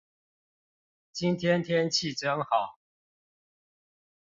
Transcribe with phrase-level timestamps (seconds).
[1.11, 2.79] 今天天氣真好